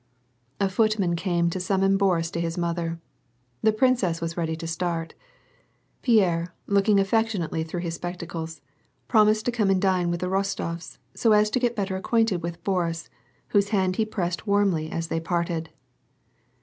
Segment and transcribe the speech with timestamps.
[0.59, 2.99] A footman came to summon Boris to his mother.
[3.61, 5.13] The prin cess was ready to start.
[6.01, 8.61] Pierre, looking affectionately through his spectacles,
[9.07, 12.63] promised to come and dine with the Rostofs so as to get better acquainted with
[12.63, 13.11] Boris,
[13.49, 15.69] whose hand he pressed warmly as they parted.